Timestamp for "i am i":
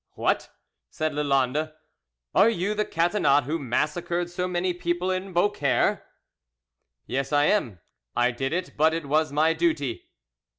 7.31-8.31